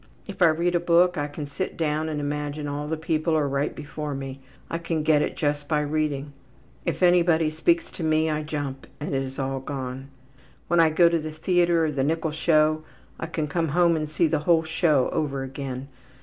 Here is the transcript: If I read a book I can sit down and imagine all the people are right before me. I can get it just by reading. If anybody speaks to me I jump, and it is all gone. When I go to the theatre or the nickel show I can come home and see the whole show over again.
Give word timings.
If 0.25 0.41
I 0.41 0.47
read 0.47 0.73
a 0.73 0.79
book 0.79 1.15
I 1.15 1.27
can 1.27 1.45
sit 1.45 1.77
down 1.77 2.09
and 2.09 2.19
imagine 2.19 2.67
all 2.67 2.87
the 2.87 2.97
people 2.97 3.35
are 3.35 3.47
right 3.47 3.75
before 3.75 4.15
me. 4.15 4.39
I 4.67 4.79
can 4.79 5.03
get 5.03 5.21
it 5.21 5.35
just 5.37 5.67
by 5.67 5.81
reading. 5.81 6.33
If 6.85 7.03
anybody 7.03 7.51
speaks 7.51 7.91
to 7.91 8.03
me 8.03 8.27
I 8.27 8.41
jump, 8.41 8.87
and 8.99 9.13
it 9.13 9.21
is 9.21 9.37
all 9.37 9.59
gone. 9.59 10.07
When 10.67 10.79
I 10.79 10.89
go 10.89 11.07
to 11.07 11.19
the 11.19 11.29
theatre 11.31 11.85
or 11.85 11.91
the 11.91 12.03
nickel 12.03 12.31
show 12.31 12.81
I 13.19 13.27
can 13.27 13.47
come 13.47 13.67
home 13.67 13.95
and 13.95 14.09
see 14.09 14.25
the 14.25 14.39
whole 14.39 14.63
show 14.63 15.11
over 15.13 15.43
again. 15.43 15.87